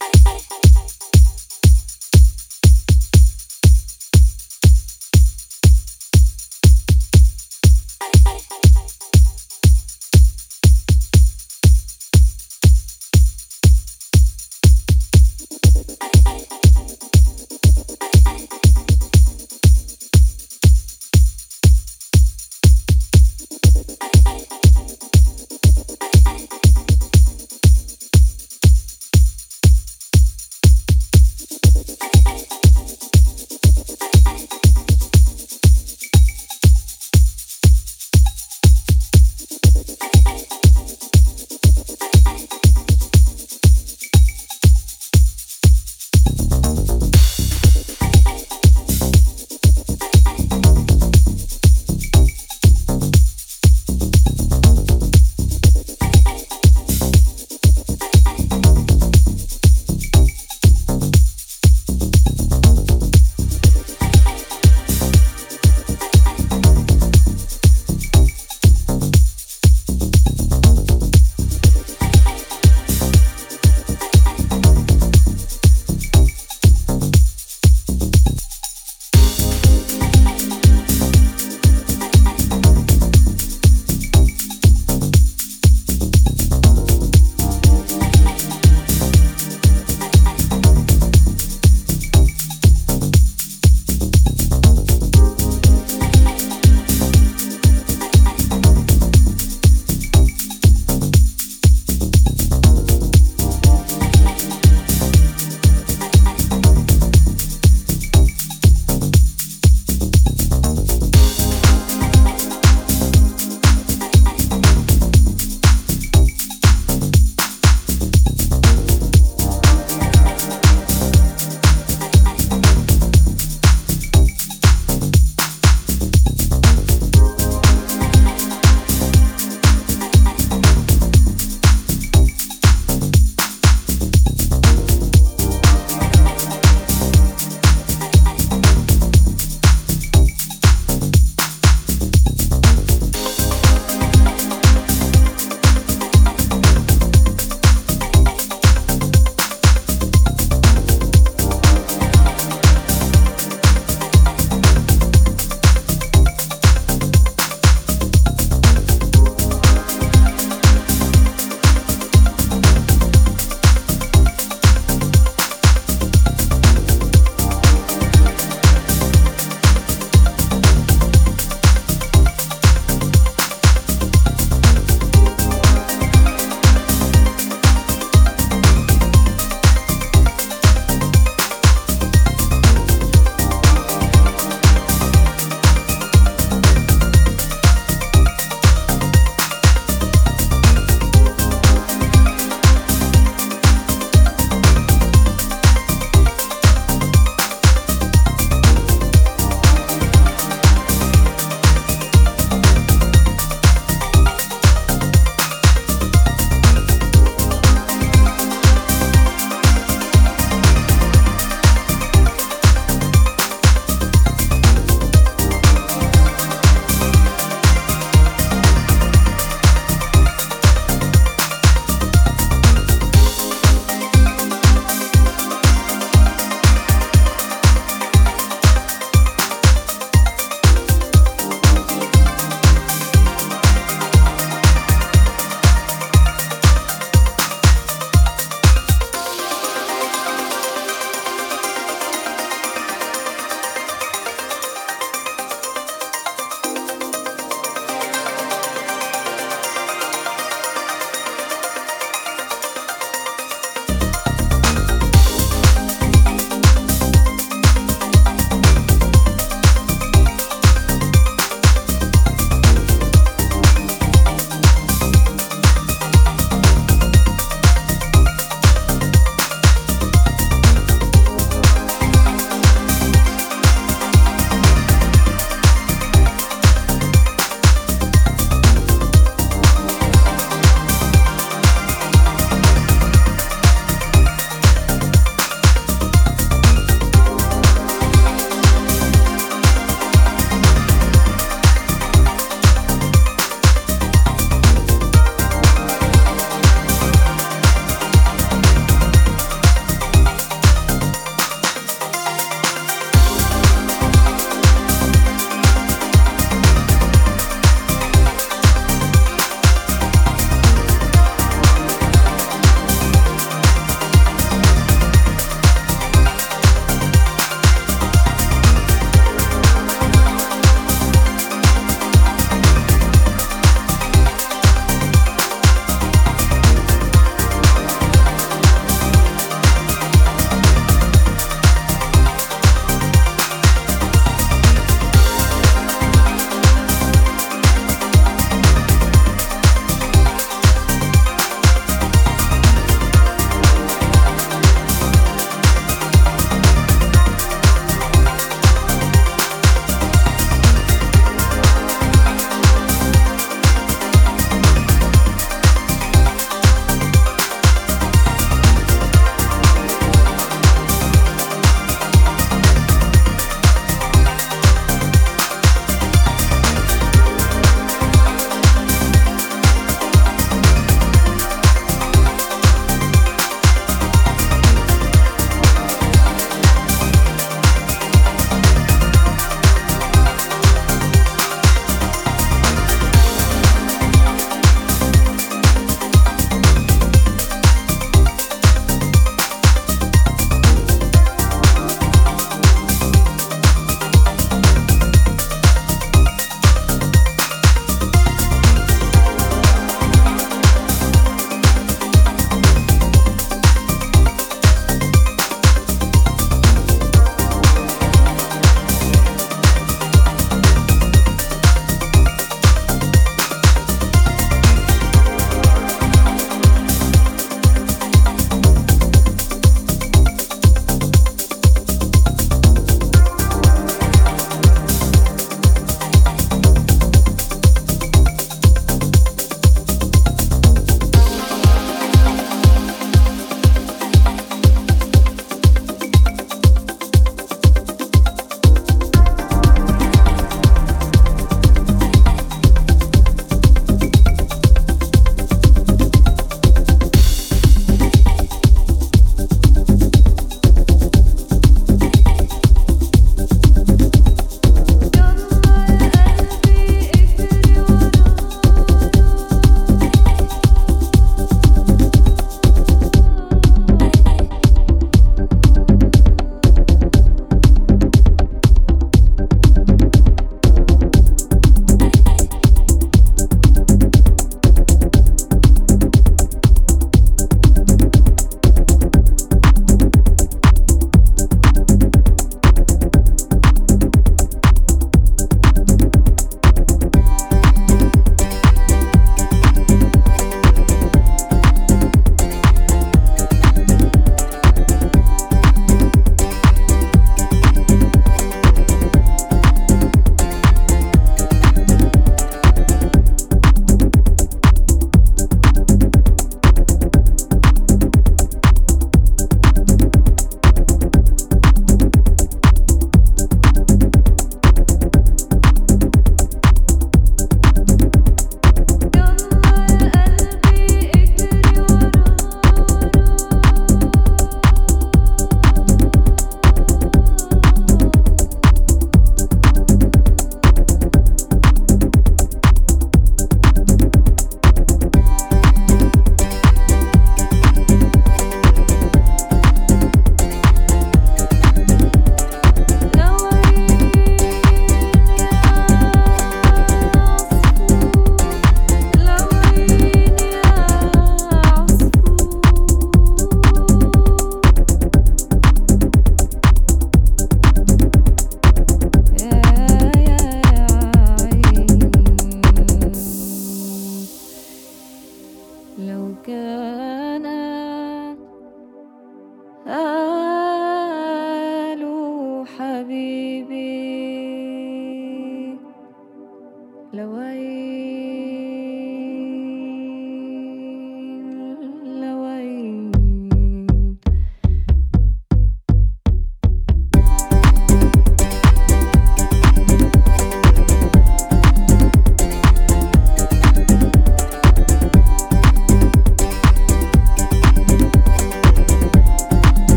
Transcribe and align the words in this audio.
Bye. 0.00 1.11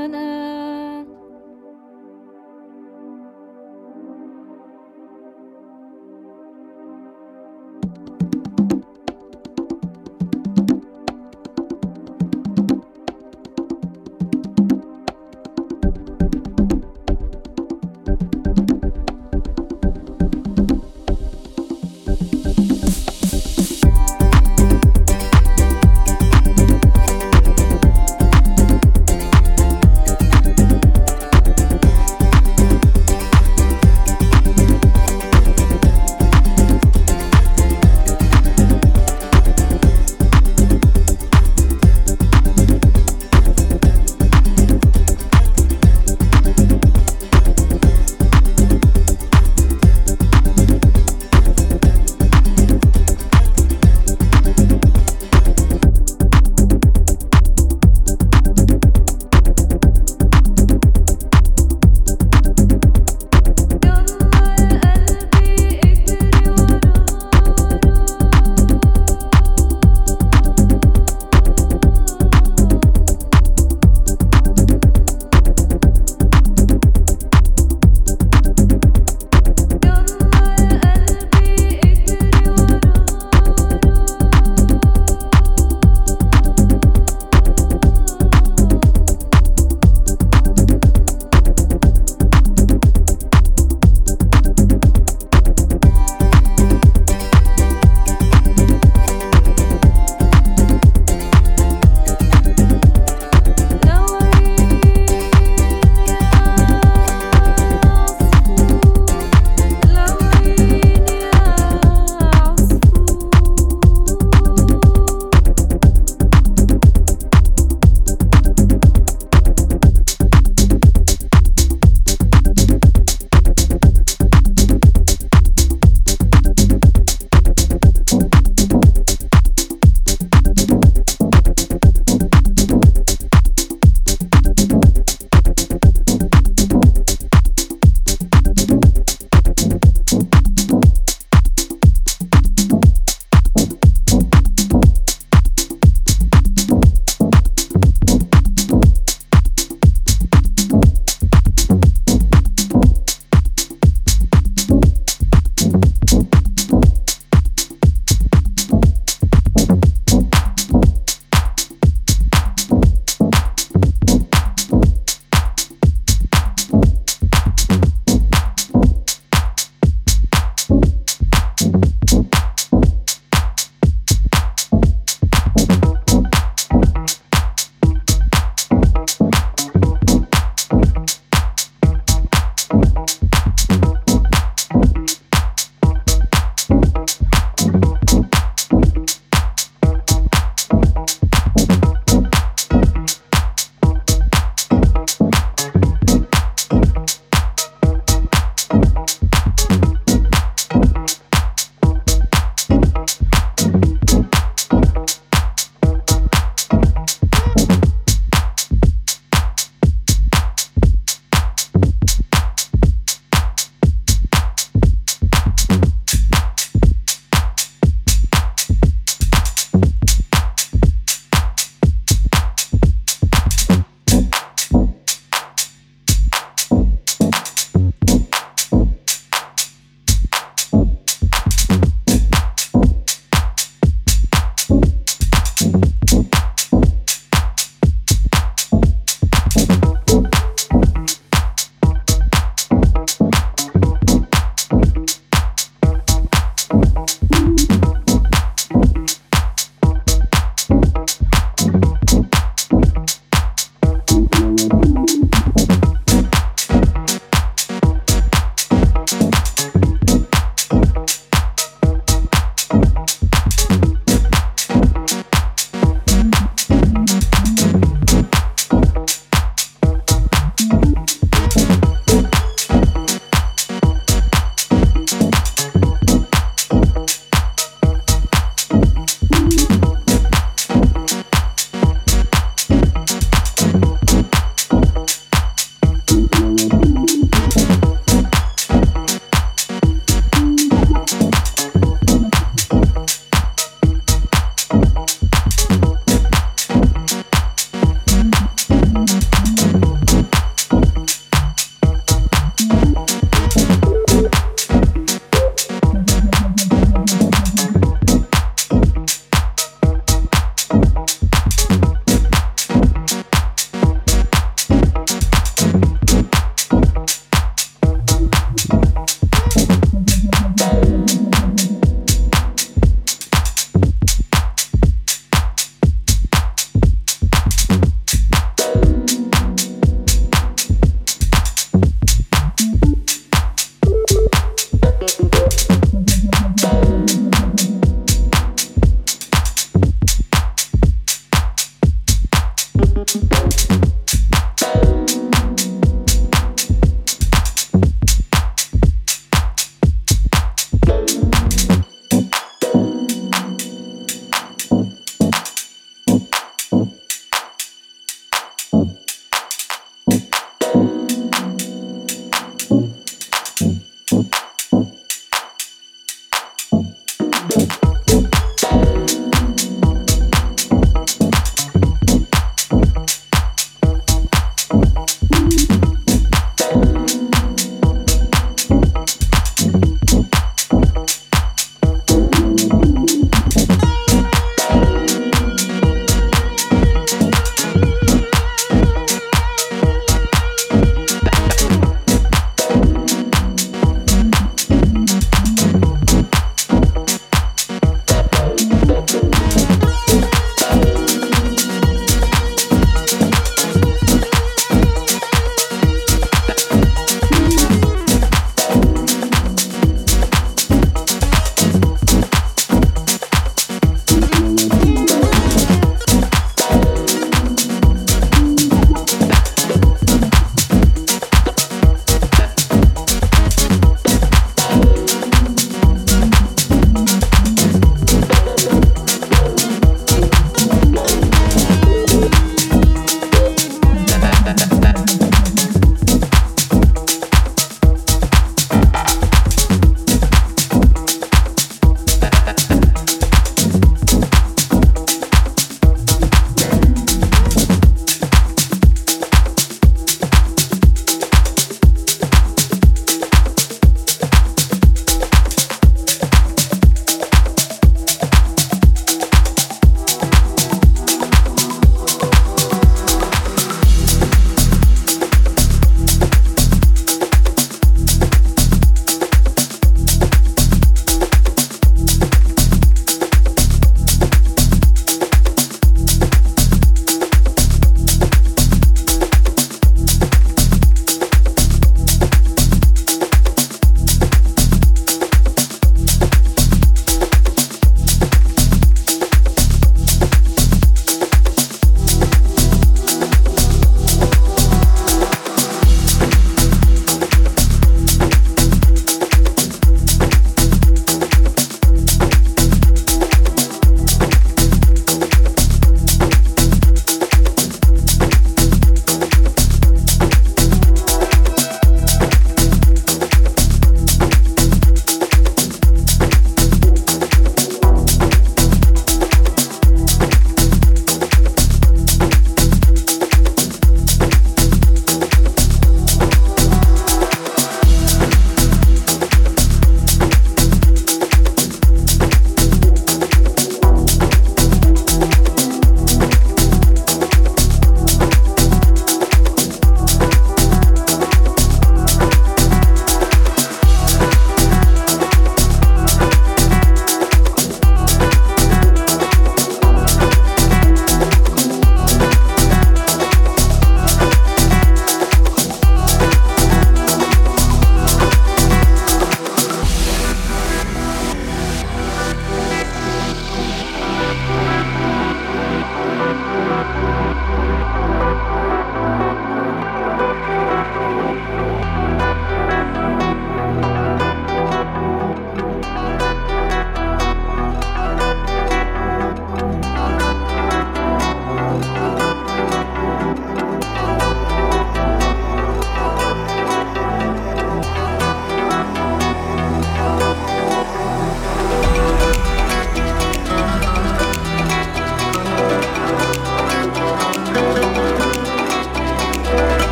كان 0.00 0.49